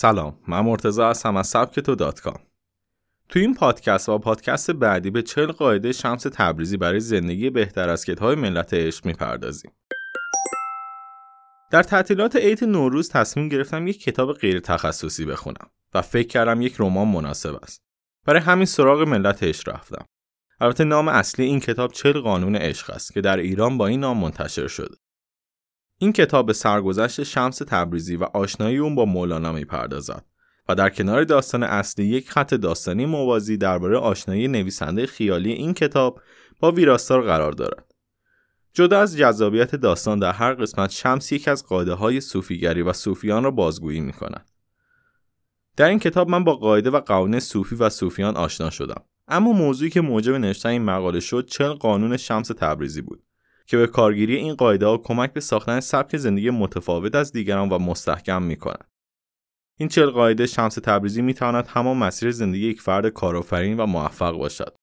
سلام 0.00 0.38
من 0.48 0.60
مرتضی 0.60 1.02
هستم 1.02 1.36
از 1.36 1.46
سبک 1.46 1.80
تو 1.80 1.94
دات 1.94 2.20
کام. 2.20 2.38
تو 3.28 3.38
این 3.38 3.54
پادکست 3.54 4.08
و 4.08 4.18
پادکست 4.18 4.70
بعدی 4.70 5.10
به 5.10 5.22
چل 5.22 5.46
قاعده 5.46 5.92
شمس 5.92 6.22
تبریزی 6.22 6.76
برای 6.76 7.00
زندگی 7.00 7.50
بهتر 7.50 7.88
از 7.88 8.04
کتاب 8.04 8.38
ملت 8.38 8.74
عشق 8.74 9.06
می‌پردازیم. 9.06 9.72
در 11.70 11.82
تعطیلات 11.82 12.36
عید 12.36 12.64
نوروز 12.64 13.08
تصمیم 13.08 13.48
گرفتم 13.48 13.86
یک 13.86 14.02
کتاب 14.02 14.32
غیر 14.32 14.60
تخصصی 14.60 15.24
بخونم 15.24 15.70
و 15.94 16.02
فکر 16.02 16.28
کردم 16.28 16.62
یک 16.62 16.74
رمان 16.78 17.08
مناسب 17.08 17.54
است. 17.62 17.82
برای 18.26 18.40
همین 18.40 18.66
سراغ 18.66 19.00
ملت 19.00 19.42
عشق 19.42 19.68
رفتم. 19.68 20.04
البته 20.60 20.84
نام 20.84 21.08
اصلی 21.08 21.44
این 21.44 21.60
کتاب 21.60 21.92
چل 21.92 22.20
قانون 22.20 22.56
عشق 22.56 22.90
است 22.90 23.12
که 23.14 23.20
در 23.20 23.36
ایران 23.36 23.78
با 23.78 23.86
این 23.86 24.00
نام 24.00 24.18
منتشر 24.18 24.68
شده. 24.68 24.96
این 26.00 26.12
کتاب 26.12 26.46
به 26.46 26.52
سرگذشت 26.52 27.22
شمس 27.22 27.58
تبریزی 27.58 28.16
و 28.16 28.24
آشنایی 28.24 28.78
اون 28.78 28.94
با 28.94 29.04
مولانا 29.04 29.52
می‌پردازد 29.52 30.24
و 30.68 30.74
در 30.74 30.90
کنار 30.90 31.24
داستان 31.24 31.62
اصلی 31.62 32.06
یک 32.06 32.30
خط 32.30 32.54
داستانی 32.54 33.06
موازی 33.06 33.56
درباره 33.56 33.98
آشنایی 33.98 34.48
نویسنده 34.48 35.06
خیالی 35.06 35.52
این 35.52 35.74
کتاب 35.74 36.20
با 36.60 36.70
ویراستار 36.70 37.22
قرار 37.22 37.52
دارد. 37.52 37.94
جدا 38.72 39.00
از 39.00 39.16
جذابیت 39.16 39.76
داستان 39.76 40.18
در 40.18 40.32
هر 40.32 40.54
قسمت 40.54 40.90
شمس 40.90 41.32
یک 41.32 41.48
از 41.48 41.66
قاعده 41.66 41.92
های 41.92 42.20
صوفیگری 42.20 42.82
و 42.82 42.92
صوفیان 42.92 43.44
را 43.44 43.50
بازگویی 43.50 44.00
می 44.00 44.12
کند. 44.12 44.50
در 45.76 45.88
این 45.88 45.98
کتاب 45.98 46.28
من 46.28 46.44
با 46.44 46.54
قاعده 46.54 46.90
و 46.90 47.00
قوانین 47.00 47.40
صوفی 47.40 47.74
و 47.74 47.88
صوفیان 47.88 48.36
آشنا 48.36 48.70
شدم. 48.70 49.02
اما 49.28 49.52
موضوعی 49.52 49.90
که 49.90 50.00
موجب 50.00 50.34
نوشتن 50.34 50.68
این 50.68 50.82
مقاله 50.82 51.20
شد 51.20 51.46
چل 51.46 51.72
قانون 51.72 52.16
شمس 52.16 52.48
تبریزی 52.48 53.02
بود 53.02 53.22
که 53.68 53.76
به 53.76 53.86
کارگیری 53.86 54.36
این 54.36 54.54
قاعده 54.54 54.86
ها 54.86 54.98
کمک 54.98 55.32
به 55.32 55.40
ساختن 55.40 55.80
سبک 55.80 56.16
زندگی 56.16 56.50
متفاوت 56.50 57.14
از 57.14 57.32
دیگران 57.32 57.68
و 57.68 57.78
مستحکم 57.78 58.42
می 58.42 58.56
کند. 58.56 58.88
این 59.78 59.88
چل 59.88 60.10
قاعده 60.10 60.46
شمس 60.46 60.74
تبریزی 60.74 61.22
می 61.22 61.34
تواند 61.34 61.66
همان 61.66 61.96
مسیر 61.96 62.30
زندگی 62.30 62.66
یک 62.66 62.80
فرد 62.80 63.08
کارآفرین 63.08 63.80
و 63.80 63.86
موفق 63.86 64.32
باشد. 64.32 64.76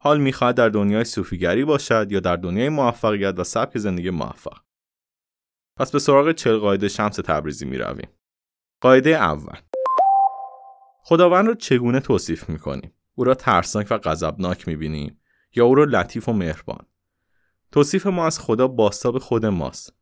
حال 0.00 0.20
می‌خواهد 0.20 0.54
در 0.54 0.68
دنیای 0.68 1.04
صوفیگری 1.04 1.64
باشد 1.64 2.12
یا 2.12 2.20
در 2.20 2.36
دنیای 2.36 2.68
موفقیت 2.68 3.38
و 3.38 3.44
سبک 3.44 3.78
زندگی 3.78 4.10
موفق. 4.10 4.58
پس 5.76 5.92
به 5.92 5.98
سراغ 5.98 6.32
چل 6.32 6.56
قاعده 6.56 6.88
شمس 6.88 7.16
تبریزی 7.16 7.64
می 7.64 7.78
رویم. 7.78 8.08
قاعده 8.80 9.10
اول 9.10 9.58
خداوند 11.04 11.46
را 11.46 11.54
چگونه 11.54 12.00
توصیف 12.00 12.48
می 12.48 12.58
کنیم؟ 12.58 12.92
او 13.14 13.24
را 13.24 13.34
ترسناک 13.34 13.86
و 13.90 13.98
غضبناک 13.98 14.68
می 14.68 14.76
بینیم 14.76 15.20
یا 15.54 15.64
او 15.64 15.74
را 15.74 15.84
لطیف 15.84 16.28
و 16.28 16.32
مهربان؟ 16.32 16.86
توصیف 17.72 18.06
ما 18.06 18.26
از 18.26 18.40
خدا 18.40 18.68
باستاب 18.68 19.18
خود 19.18 19.46
ماست. 19.46 19.92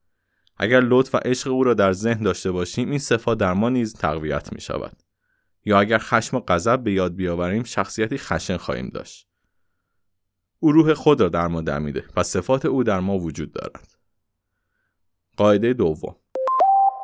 اگر 0.56 0.80
لطف 0.80 1.14
و 1.14 1.18
عشق 1.18 1.50
او 1.50 1.64
را 1.64 1.74
در 1.74 1.92
ذهن 1.92 2.22
داشته 2.22 2.50
باشیم 2.50 2.90
این 2.90 2.98
صفات 2.98 3.38
در 3.38 3.52
ما 3.52 3.68
نیز 3.68 3.94
تقویت 3.94 4.52
می 4.52 4.60
شود. 4.60 5.02
یا 5.64 5.80
اگر 5.80 5.98
خشم 5.98 6.36
و 6.36 6.40
غضب 6.48 6.82
به 6.82 6.92
یاد 6.92 7.14
بیاوریم 7.14 7.62
شخصیتی 7.62 8.18
خشن 8.18 8.56
خواهیم 8.56 8.88
داشت. 8.88 9.28
او 10.58 10.72
روح 10.72 10.94
خود 10.94 11.20
را 11.20 11.28
در 11.28 11.46
ما 11.46 11.60
دمیده 11.60 12.04
و 12.16 12.22
صفات 12.22 12.66
او 12.66 12.84
در 12.84 13.00
ما 13.00 13.18
وجود 13.18 13.52
دارد. 13.52 13.98
قاعده 15.36 15.72
دوم 15.72 16.16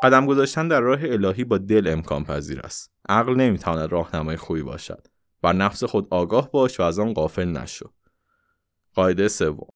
قدم 0.03 0.27
گذاشتن 0.27 0.69
در 0.69 0.81
راه 0.81 1.01
الهی 1.03 1.45
با 1.45 1.59
دل 1.59 1.89
امکان 1.89 2.25
پذیر 2.25 2.61
است. 2.61 2.93
عقل 3.09 3.35
نمی‌تواند 3.35 3.93
راهنمای 3.93 4.37
خوبی 4.37 4.63
باشد. 4.63 5.07
بر 5.43 5.53
نفس 5.53 5.85
خود 5.85 6.09
آگاه 6.11 6.51
باش 6.51 6.81
و 6.81 6.83
از 6.83 6.99
آن 6.99 7.15
غافل 7.15 7.49
نشو. 7.49 7.91
قاعده 8.95 9.29
سوم 9.29 9.69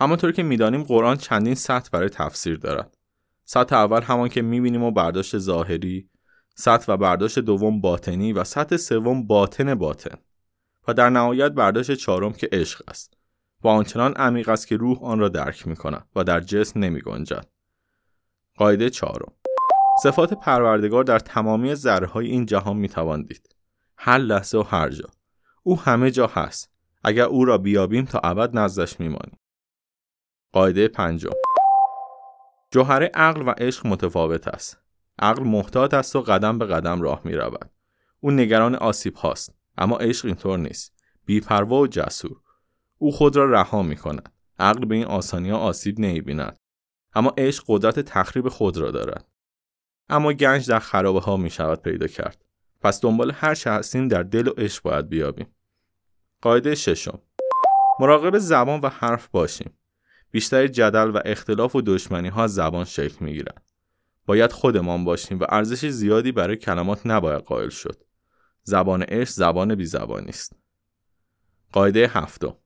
همانطور 0.00 0.32
که 0.32 0.42
می‌دانیم 0.42 0.82
قرآن 0.82 1.16
چندین 1.16 1.54
سطح 1.54 1.90
برای 1.92 2.08
تفسیر 2.08 2.56
دارد. 2.56 2.96
سطح 3.44 3.76
اول 3.76 4.02
همان 4.02 4.28
که 4.28 4.42
می‌بینیم 4.42 4.82
و 4.82 4.90
برداشت 4.90 5.38
ظاهری، 5.38 6.08
سطح 6.54 6.92
و 6.92 6.96
برداشت 6.96 7.38
دوم 7.38 7.80
باطنی 7.80 8.32
و 8.32 8.44
سطح 8.44 8.76
سوم 8.76 9.26
باطن 9.26 9.74
باطن. 9.74 10.18
و 10.88 10.94
در 10.94 11.10
نهایت 11.10 11.52
برداشت 11.52 11.94
چهارم 11.94 12.32
که 12.32 12.48
عشق 12.52 12.82
است. 12.88 13.16
و 13.64 13.68
آنچنان 13.68 14.12
عمیق 14.12 14.48
است 14.48 14.66
که 14.66 14.76
روح 14.76 15.04
آن 15.04 15.18
را 15.18 15.28
درک 15.28 15.66
می 15.66 15.76
کند 15.76 16.08
و 16.16 16.24
در 16.24 16.40
جسم 16.40 16.80
نمی 16.80 17.00
گنجد. 17.00 17.46
قاعده 18.56 18.90
چهارم 18.90 19.32
صفات 20.02 20.34
پروردگار 20.34 21.04
در 21.04 21.18
تمامی 21.18 21.74
ذره 21.74 22.16
این 22.16 22.46
جهان 22.46 22.76
می 22.76 22.88
دید. 23.28 23.56
هر 23.96 24.18
لحظه 24.18 24.58
و 24.58 24.62
هر 24.62 24.90
جا. 24.90 25.08
او 25.62 25.80
همه 25.80 26.10
جا 26.10 26.26
هست. 26.26 26.70
اگر 27.04 27.24
او 27.24 27.44
را 27.44 27.58
بیابیم 27.58 28.04
تا 28.04 28.20
ابد 28.24 28.58
نزدش 28.58 29.00
میمانیم. 29.00 29.39
قاعده 30.52 30.88
پنجم 30.88 31.30
جوهره 32.70 33.10
عقل 33.14 33.48
و 33.48 33.50
عشق 33.50 33.86
متفاوت 33.86 34.48
است. 34.48 34.78
عقل 35.18 35.42
محتاط 35.42 35.94
است 35.94 36.16
و 36.16 36.20
قدم 36.20 36.58
به 36.58 36.66
قدم 36.66 37.02
راه 37.02 37.20
می 37.24 37.32
رود. 37.32 37.70
او 38.20 38.30
نگران 38.30 38.74
آسیب 38.74 39.14
هاست. 39.14 39.54
اما 39.78 39.96
عشق 39.96 40.26
اینطور 40.26 40.58
نیست. 40.58 40.94
بیپروا 41.24 41.80
و 41.80 41.86
جسور. 41.86 42.36
او 42.98 43.12
خود 43.12 43.36
را 43.36 43.50
رها 43.50 43.82
می 43.82 43.96
کند. 43.96 44.32
عقل 44.58 44.84
به 44.84 44.94
این 44.94 45.04
آسانی 45.04 45.50
ها 45.50 45.58
آسیب 45.58 46.00
نمی 46.00 46.20
بیند. 46.20 46.58
اما 47.14 47.34
عشق 47.38 47.64
قدرت 47.66 48.00
تخریب 48.00 48.48
خود 48.48 48.76
را 48.76 48.90
دارد. 48.90 49.28
اما 50.08 50.32
گنج 50.32 50.68
در 50.68 50.78
خرابه 50.78 51.20
ها 51.20 51.36
می 51.36 51.50
شود 51.50 51.82
پیدا 51.82 52.06
کرد. 52.06 52.44
پس 52.80 53.00
دنبال 53.00 53.32
هر 53.34 53.54
چه 53.54 54.06
در 54.10 54.22
دل 54.22 54.48
و 54.48 54.50
عشق 54.50 54.82
باید 54.82 55.08
بیابیم. 55.08 55.54
قاعده 56.42 56.74
ششم 56.74 57.18
مراقب 58.00 58.38
زبان 58.38 58.80
و 58.80 58.88
حرف 58.88 59.28
باشیم. 59.28 59.79
بیشتر 60.30 60.66
جدل 60.66 61.10
و 61.10 61.20
اختلاف 61.24 61.76
و 61.76 61.80
دشمنی 61.80 62.28
ها 62.28 62.42
از 62.42 62.54
زبان 62.54 62.84
شکل 62.84 63.24
می 63.24 63.32
گیرن. 63.32 63.54
باید 64.26 64.52
خودمان 64.52 65.04
باشیم 65.04 65.38
و 65.40 65.46
ارزش 65.48 65.86
زیادی 65.86 66.32
برای 66.32 66.56
کلمات 66.56 67.06
نباید 67.06 67.40
قائل 67.40 67.68
شد. 67.68 68.04
زبان 68.62 69.02
عشق 69.02 69.30
زبان 69.30 69.74
بی 69.74 69.84
زبانی 69.84 70.28
است. 70.28 70.56
قاعده 71.72 72.08
هفتم 72.08 72.56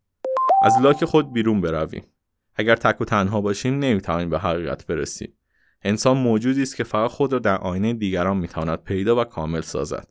از 0.62 0.72
لاک 0.82 1.04
خود 1.04 1.32
بیرون 1.32 1.60
برویم. 1.60 2.06
اگر 2.54 2.76
تک 2.76 3.00
و 3.00 3.04
تنها 3.04 3.40
باشیم 3.40 3.78
نمی‌توانیم 3.78 4.30
به 4.30 4.38
حقیقت 4.38 4.86
برسیم. 4.86 5.38
انسان 5.82 6.16
موجودی 6.16 6.62
است 6.62 6.76
که 6.76 6.84
فقط 6.84 7.10
خود 7.10 7.32
را 7.32 7.38
در 7.38 7.58
آینه 7.58 7.94
دیگران 7.94 8.36
می‌تواند 8.36 8.82
پیدا 8.82 9.20
و 9.20 9.24
کامل 9.24 9.60
سازد. 9.60 10.08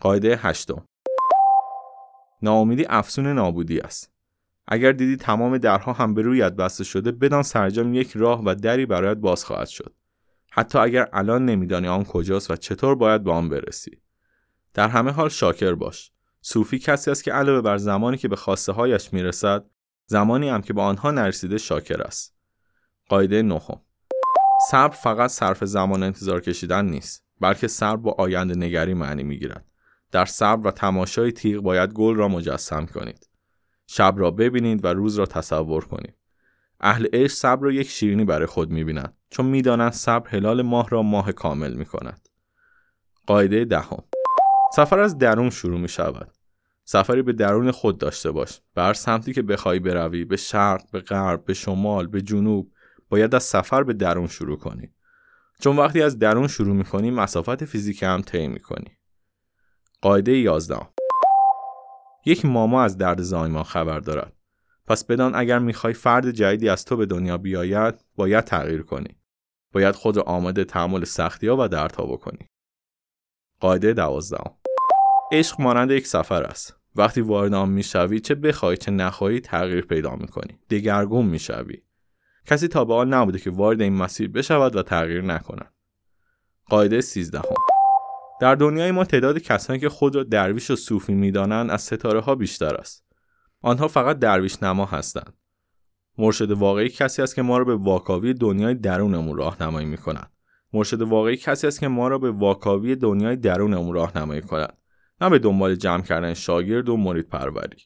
قاعده 0.00 0.36
هشتم 0.36 0.84
ناامیدی 2.42 2.86
افسون 2.88 3.26
نابودی 3.26 3.80
است. 3.80 4.17
اگر 4.70 4.92
دیدی 4.92 5.16
تمام 5.16 5.58
درها 5.58 5.92
هم 5.92 6.14
به 6.14 6.22
رویت 6.22 6.52
بسته 6.52 6.84
شده 6.84 7.12
بدان 7.12 7.42
سرجام 7.42 7.94
یک 7.94 8.12
راه 8.16 8.42
و 8.44 8.54
دری 8.54 8.86
برایت 8.86 9.16
باز 9.16 9.44
خواهد 9.44 9.68
شد. 9.68 9.94
حتی 10.50 10.78
اگر 10.78 11.08
الان 11.12 11.44
نمیدانی 11.44 11.88
آن 11.88 12.04
کجاست 12.04 12.50
و 12.50 12.56
چطور 12.56 12.94
باید 12.94 13.24
به 13.24 13.32
آن 13.32 13.48
برسی. 13.48 14.00
در 14.74 14.88
همه 14.88 15.10
حال 15.10 15.28
شاکر 15.28 15.74
باش. 15.74 16.10
صوفی 16.40 16.78
کسی 16.78 17.10
است 17.10 17.24
که 17.24 17.32
علاوه 17.32 17.60
بر 17.60 17.76
زمانی 17.76 18.16
که 18.16 18.28
به 18.28 18.36
خواسته 18.36 18.72
هایش 18.72 19.12
می‌رسد 19.12 19.64
زمانی 20.06 20.48
هم 20.48 20.62
که 20.62 20.72
به 20.72 20.82
آنها 20.82 21.10
نرسیده 21.10 21.58
شاکر 21.58 22.02
است. 22.02 22.36
قاعده 23.08 23.42
نهم. 23.42 23.80
صبر 24.70 24.94
فقط 24.94 25.30
صرف 25.30 25.64
زمان 25.64 26.02
انتظار 26.02 26.40
کشیدن 26.40 26.84
نیست 26.84 27.24
بلکه 27.40 27.68
صبر 27.68 27.96
با 27.96 28.14
آینده 28.18 28.54
نگری 28.54 28.94
معنی 28.94 29.22
می‌گیرد. 29.22 29.64
در 30.12 30.24
صبر 30.24 30.66
و 30.66 30.70
تماشای 30.70 31.32
تیغ 31.32 31.62
باید 31.62 31.92
گل 31.92 32.16
را 32.16 32.28
مجسم 32.28 32.86
کنید. 32.86 33.28
شب 33.90 34.14
را 34.16 34.30
ببینید 34.30 34.84
و 34.84 34.88
روز 34.88 35.18
را 35.18 35.26
تصور 35.26 35.84
کنید. 35.84 36.14
اهل 36.80 37.06
عشق 37.12 37.34
صبر 37.34 37.64
را 37.64 37.72
یک 37.72 37.88
شیرینی 37.88 38.24
برای 38.24 38.46
خود 38.46 38.70
می‌بینند 38.70 39.16
چون 39.30 39.46
می‌دانند 39.46 39.92
صبر 39.92 40.30
هلال 40.30 40.62
ماه 40.62 40.88
را 40.88 41.02
ماه 41.02 41.32
کامل 41.32 41.74
می 41.74 41.84
کند. 41.84 42.28
قاعده 43.26 43.64
دهم 43.64 44.04
سفر 44.76 44.98
از 44.98 45.18
درون 45.18 45.50
شروع 45.50 45.80
می 45.80 45.88
شود. 45.88 46.32
سفری 46.84 47.22
به 47.22 47.32
درون 47.32 47.70
خود 47.70 47.98
داشته 47.98 48.30
باش. 48.30 48.60
بر 48.74 48.92
سمتی 48.92 49.32
که 49.32 49.42
بخوای 49.42 49.78
بروی 49.78 50.24
به 50.24 50.36
شرق، 50.36 50.90
به 50.90 51.00
غرب، 51.00 51.44
به 51.44 51.54
شمال، 51.54 52.06
به 52.06 52.22
جنوب 52.22 52.72
باید 53.08 53.34
از 53.34 53.42
سفر 53.42 53.82
به 53.82 53.92
درون 53.92 54.26
شروع 54.26 54.58
کنی. 54.58 54.94
چون 55.60 55.76
وقتی 55.76 56.02
از 56.02 56.18
درون 56.18 56.48
شروع 56.48 56.76
می 56.76 56.84
کنی 56.84 57.10
مسافت 57.10 57.64
فیزیکی 57.64 58.06
هم 58.06 58.22
طی 58.22 58.48
می 58.48 58.60
کنی. 58.60 58.98
قاعده 60.00 60.32
11 60.38 60.97
یک 62.24 62.44
ماما 62.44 62.82
از 62.82 62.98
درد 62.98 63.22
زایمان 63.22 63.62
خبر 63.62 64.00
دارد. 64.00 64.32
پس 64.86 65.04
بدان 65.04 65.34
اگر 65.34 65.58
می‌خوای 65.58 65.92
فرد 65.92 66.30
جدیدی 66.30 66.68
از 66.68 66.84
تو 66.84 66.96
به 66.96 67.06
دنیا 67.06 67.38
بیاید 67.38 68.04
باید 68.16 68.44
تغییر 68.44 68.82
کنی. 68.82 69.16
باید 69.72 69.94
خود 69.94 70.16
را 70.16 70.22
آماده 70.22 70.64
تحمل 70.64 71.04
سختی 71.04 71.46
ها 71.46 71.56
و 71.64 71.68
دردها 71.68 72.06
بکنی. 72.06 72.48
قاعده 73.60 73.92
دوازدهم. 73.92 74.54
عشق 75.32 75.60
مانند 75.60 75.90
یک 75.90 76.06
سفر 76.06 76.42
است. 76.42 76.74
وقتی 76.96 77.20
وارد 77.20 77.54
آن 77.54 77.68
می‌شوی 77.68 78.20
چه 78.20 78.34
بخوای 78.34 78.76
چه 78.76 78.90
نخواهی 78.90 79.40
تغییر 79.40 79.86
پیدا 79.86 80.16
می‌کنی. 80.16 80.58
دگرگون 80.70 81.26
می‌شوی. 81.26 81.82
کسی 82.46 82.68
تا 82.68 82.84
به 82.84 82.94
حال 82.94 83.08
نبوده 83.08 83.38
که 83.38 83.50
وارد 83.50 83.80
این 83.80 83.92
مسیر 83.92 84.30
بشود 84.30 84.76
و 84.76 84.82
تغییر 84.82 85.22
نکند. 85.22 85.74
قاعده 86.66 87.00
سیزدهم. 87.00 87.77
در 88.40 88.54
دنیای 88.54 88.90
ما 88.90 89.04
تعداد 89.04 89.38
کسانی 89.38 89.78
که 89.78 89.88
خود 89.88 90.16
را 90.16 90.22
درویش 90.22 90.70
و 90.70 90.76
صوفی 90.76 91.14
می‌دانند 91.14 91.70
از 91.70 91.82
ستاره 91.82 92.20
ها 92.20 92.34
بیشتر 92.34 92.74
است. 92.74 93.04
آنها 93.62 93.88
فقط 93.88 94.18
درویش 94.18 94.62
نما 94.62 94.84
هستند. 94.84 95.34
مرشد 96.18 96.50
واقعی 96.50 96.88
کسی 96.88 97.22
است 97.22 97.34
که 97.34 97.42
ما 97.42 97.58
را 97.58 97.64
به 97.64 97.74
واکاوی 97.74 98.34
دنیای 98.34 98.74
درونمون 98.74 99.36
راهنمایی 99.36 99.86
می‌کند. 99.86 100.30
مرشد 100.72 101.02
واقعی 101.02 101.36
کسی 101.36 101.66
است 101.66 101.80
که 101.80 101.88
ما 101.88 102.08
را 102.08 102.18
به 102.18 102.30
واکاوی 102.30 102.96
دنیای 102.96 103.36
درونمون 103.36 103.94
راهنمایی 103.94 104.40
کند. 104.40 104.76
نه 105.20 105.30
به 105.30 105.38
دنبال 105.38 105.74
جمع 105.74 106.02
کردن 106.02 106.34
شاگرد 106.34 106.88
و 106.88 106.96
مرید 106.96 107.28
پروری. 107.28 107.82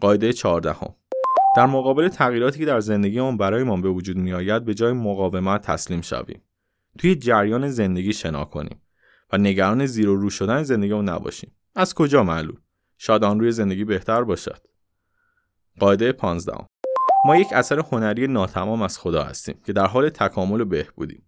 قاعده 0.00 0.32
چهاردهم. 0.32 0.94
در 1.56 1.66
مقابل 1.66 2.08
تغییراتی 2.08 2.58
که 2.58 2.64
در 2.64 2.80
زندگیمون 2.80 3.36
برایمان 3.36 3.82
به 3.82 3.88
وجود 3.88 4.16
میآید 4.16 4.64
به 4.64 4.74
جای 4.74 4.92
مقاومت 4.92 5.62
تسلیم 5.62 6.00
شویم. 6.00 6.42
توی 6.98 7.14
جریان 7.14 7.68
زندگی 7.68 8.12
شنا 8.12 8.44
کنیم. 8.44 8.80
و 9.32 9.38
نگران 9.38 9.86
زیر 9.86 10.08
و 10.08 10.16
رو 10.16 10.30
شدن 10.30 10.62
زندگیمون 10.62 11.08
نباشیم. 11.08 11.56
از 11.74 11.94
کجا 11.94 12.22
معلوم؟ 12.22 12.58
شاید 12.98 13.24
آن 13.24 13.40
روی 13.40 13.52
زندگی 13.52 13.84
بهتر 13.84 14.24
باشد. 14.24 14.66
قاعده 15.80 16.12
15 16.12 16.66
ما 17.24 17.36
یک 17.36 17.52
اثر 17.52 17.78
هنری 17.78 18.26
ناتمام 18.26 18.82
از 18.82 18.98
خدا 18.98 19.24
هستیم 19.24 19.60
که 19.66 19.72
در 19.72 19.86
حال 19.86 20.08
تکامل 20.08 20.60
و 20.60 20.64
بهبودیم. 20.64 21.26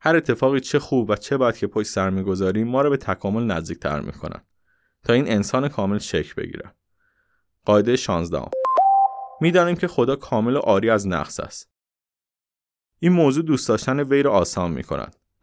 هر 0.00 0.16
اتفاقی 0.16 0.60
چه 0.60 0.78
خوب 0.78 1.10
و 1.10 1.16
چه 1.16 1.38
بد 1.38 1.56
که 1.56 1.66
پشت 1.66 1.88
سر 1.88 2.10
می‌گذاریم 2.10 2.68
ما 2.68 2.82
را 2.82 2.90
به 2.90 2.96
تکامل 2.96 3.42
نزدیکتر 3.42 4.00
می‌کنن 4.00 4.44
تا 5.02 5.12
این 5.12 5.28
انسان 5.28 5.68
کامل 5.68 5.98
شکل 5.98 6.42
بگیرد. 6.42 6.76
قاعده 7.64 7.96
16 7.96 8.50
می‌دانیم 9.40 9.76
که 9.76 9.88
خدا 9.88 10.16
کامل 10.16 10.56
و 10.56 10.58
آری 10.58 10.90
از 10.90 11.08
نقص 11.08 11.40
است. 11.40 11.70
این 12.98 13.12
موضوع 13.12 13.44
دوست 13.44 13.68
داشتن 13.68 14.00
وی 14.00 14.22
را 14.22 14.32
آسان 14.32 14.70
می. 14.70 14.84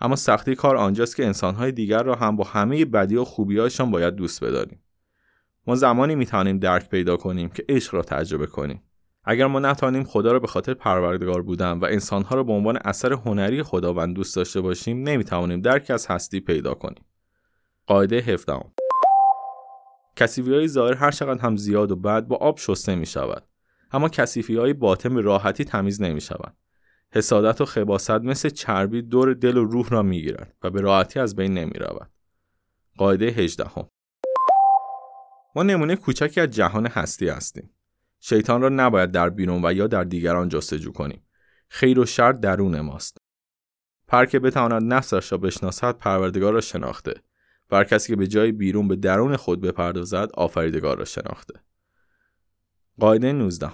اما 0.02 0.16
سختی 0.16 0.56
کار 0.56 0.78
آنجاست 0.78 1.16
که 1.16 1.26
انسانهای 1.26 1.72
دیگر 1.72 2.04
را 2.04 2.16
هم 2.16 2.36
با 2.36 2.44
همه 2.44 2.86
بدی 2.86 3.16
و 3.16 3.24
خوبیهایشان 3.24 3.92
باید 3.92 4.16
دوست 4.16 4.44
بداریم. 4.44 4.80
ما 5.68 5.76
زمانی 5.76 6.16
می 6.16 6.26
توانیم 6.26 6.60
درک 6.60 6.90
پیدا 6.90 7.18
کنیم 7.18 7.50
که 7.50 7.66
عشق 7.70 7.96
را 7.96 8.02
تجربه 8.02 8.48
کنیم. 8.48 8.84
اگر 9.24 9.48
ما 9.48 9.60
نتوانیم 9.60 10.04
خدا 10.04 10.32
را 10.32 10.40
به 10.40 10.48
خاطر 10.48 10.74
پروردگار 10.74 11.42
بودن 11.42 11.72
و 11.72 11.86
انسانها 11.86 12.36
را 12.36 12.44
به 12.44 12.54
عنوان 12.54 12.78
اثر 12.86 13.14
هنری 13.14 13.64
خداوند 13.64 14.16
دوست 14.16 14.36
داشته 14.36 14.62
باشیم 14.62 15.04
نمی 15.04 15.24
توانیم 15.24 15.62
درک 15.62 15.92
از 15.92 16.08
هستی 16.08 16.40
پیدا 16.40 16.74
کنیم. 16.74 17.06
قاعده 17.88 18.16
17 18.16 18.60
کسیفی 20.16 20.54
های 20.54 20.68
ظاهر 20.68 20.94
هر 20.94 21.12
چقدر 21.12 21.42
هم 21.42 21.56
زیاد 21.56 21.92
و 21.92 21.96
بد 21.96 22.28
با 22.28 22.36
آب 22.36 22.58
شسته 22.58 22.96
می 22.96 23.06
شود. 23.06 23.44
اما 23.92 24.10
کسیفی 24.10 24.56
های 24.56 24.74
باطن 24.74 25.16
به 25.16 25.22
راحتی 25.22 25.66
تمیز 25.66 26.02
نمی 26.02 26.22
شود. 26.22 26.54
حسادت 27.12 27.62
و 27.62 27.66
خباست 27.66 28.12
مثل 28.12 28.50
چربی 28.50 29.02
دور 29.02 29.34
دل 29.34 29.58
و 29.58 29.64
روح 29.64 29.90
را 29.90 30.02
می 30.02 30.22
گیرد 30.22 30.56
و 30.64 30.70
به 30.70 30.82
راحتی 30.82 31.20
از 31.20 31.36
بین 31.36 31.54
نمی 31.54 31.80
رود. 31.80 32.10
قاعده 32.98 33.26
18 33.26 33.90
ما 35.56 35.64
نمونه 35.64 35.96
کوچکی 35.96 36.42
از 36.42 36.50
جهان 36.50 36.88
هستی 36.88 37.30
هستیم. 37.30 37.70
شیطان 38.20 38.62
را 38.62 38.70
نباید 38.70 39.12
در 39.12 39.30
بیرون 39.30 39.66
و 39.66 39.74
یا 39.74 39.88
در 39.88 40.04
دیگران 40.04 40.50
جستجو 40.50 40.92
کنیم. 40.92 41.28
خیر 41.70 42.00
و 42.00 42.06
شر 42.06 42.32
درون 42.32 42.82
ماست. 42.82 43.18
پر 44.08 44.26
که 44.26 44.40
بتواند 44.40 44.94
نفسش 44.94 45.32
را 45.32 45.38
بشناسد 45.38 45.98
پروردگار 45.98 46.54
را 46.54 46.62
شناخته 46.62 47.14
و 47.72 47.76
هر 47.76 47.84
کسی 47.84 48.08
که 48.08 48.16
به 48.16 48.28
جای 48.28 48.52
بیرون 48.52 48.88
به 48.88 48.96
درون 48.96 49.36
خود 49.36 49.62
بپردازد 49.62 50.30
آفریدگار 50.34 50.98
را 50.98 51.06
شناخته. 51.06 51.54
قاعده 53.00 53.32
19 53.32 53.72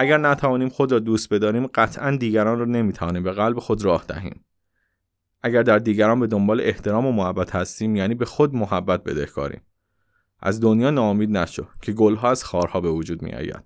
اگر 0.00 0.18
نتوانیم 0.18 0.68
خود 0.68 0.92
را 0.92 0.98
دوست 0.98 1.34
بداریم 1.34 1.66
قطعا 1.66 2.16
دیگران 2.16 2.58
را 2.58 2.64
نمی‌توانیم 2.64 3.22
به 3.22 3.32
قلب 3.32 3.58
خود 3.58 3.84
راه 3.84 4.04
دهیم. 4.08 4.44
اگر 5.42 5.62
در 5.62 5.78
دیگران 5.78 6.20
به 6.20 6.26
دنبال 6.26 6.60
احترام 6.60 7.06
و 7.06 7.12
محبت 7.12 7.54
هستیم 7.54 7.96
یعنی 7.96 8.14
به 8.14 8.24
خود 8.24 8.54
محبت 8.54 9.04
بدهکاریم. 9.04 9.60
از 10.40 10.60
دنیا 10.60 10.90
ناامید 10.90 11.30
نشو 11.30 11.66
که 11.82 11.92
گلها 11.92 12.30
از 12.30 12.44
خارها 12.44 12.80
به 12.80 12.90
وجود 12.90 13.22
میآید. 13.22 13.64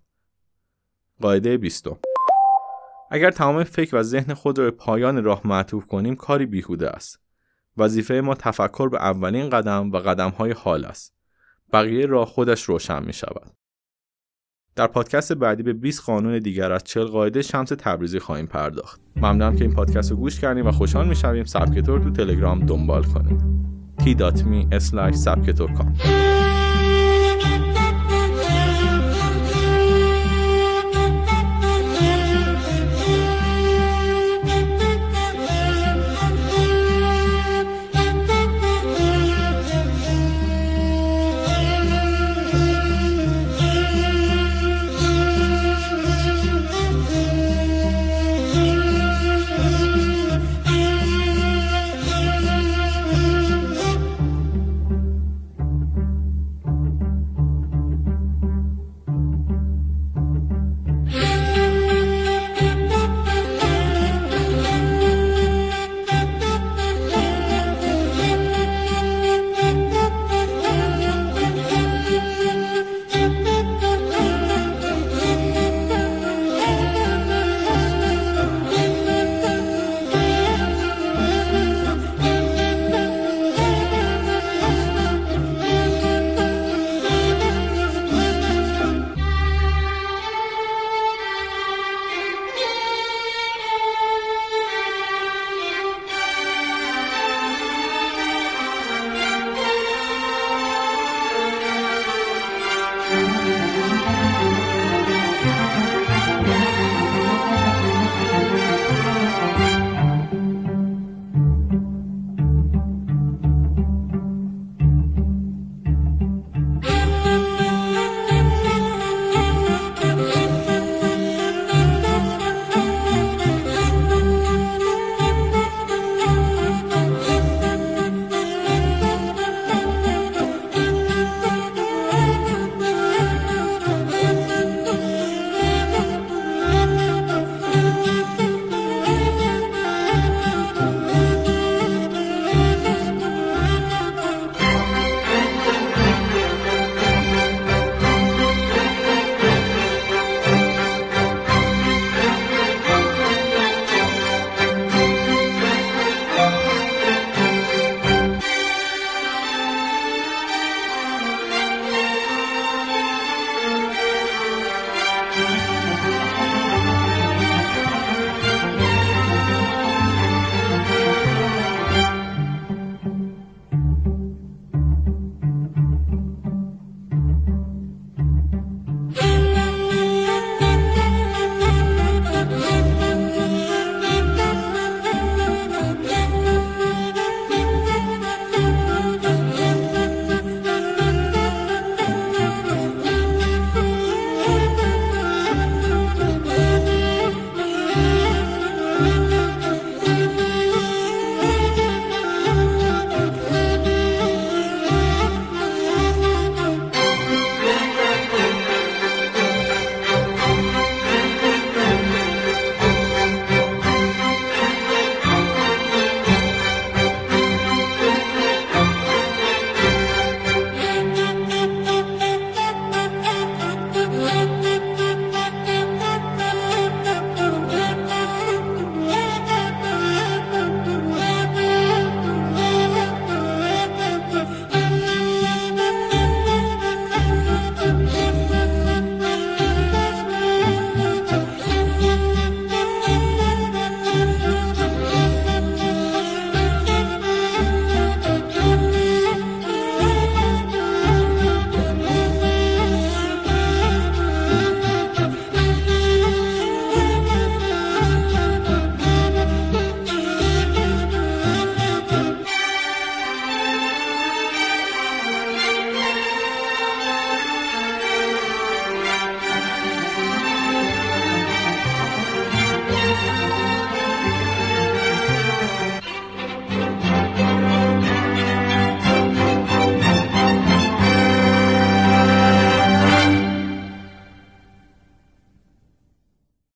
قاعده 1.20 1.56
20 1.56 1.86
اگر 3.10 3.30
تمام 3.30 3.64
فکر 3.64 3.96
و 3.96 4.02
ذهن 4.02 4.34
خود 4.34 4.58
را 4.58 4.64
به 4.64 4.70
پایان 4.70 5.24
راه 5.24 5.40
معطوف 5.44 5.86
کنیم 5.86 6.16
کاری 6.16 6.46
بیهوده 6.46 6.90
است. 6.90 7.20
وظیفه 7.76 8.14
ما 8.14 8.34
تفکر 8.34 8.88
به 8.88 8.98
اولین 8.98 9.50
قدم 9.50 9.92
و 9.92 9.96
قدم 9.96 10.30
های 10.30 10.52
حال 10.52 10.84
است. 10.84 11.14
بقیه 11.72 12.06
راه 12.06 12.26
خودش 12.26 12.62
روشن 12.62 13.04
می 13.04 13.12
شود 13.12 13.61
در 14.76 14.86
پادکست 14.86 15.32
بعدی 15.32 15.62
به 15.62 15.72
20 15.72 16.02
قانون 16.02 16.38
دیگر 16.38 16.72
از 16.72 16.84
40 16.84 17.04
قاعده 17.04 17.42
شمس 17.42 17.68
تبریزی 17.78 18.18
خواهیم 18.18 18.46
پرداخت. 18.46 19.00
ممنونم 19.16 19.56
که 19.56 19.64
این 19.64 19.74
پادکست 19.74 20.10
رو 20.10 20.16
گوش 20.16 20.40
کردیم 20.40 20.66
و 20.66 20.72
خوشحال 20.72 21.08
می‌شویم. 21.08 21.44
سبکتور 21.44 22.00
تو 22.00 22.10
تلگرام 22.10 22.66
دنبال 22.66 23.02
کنیم 23.02 23.38
t.me 24.00 24.78
سبکتور 25.14 25.70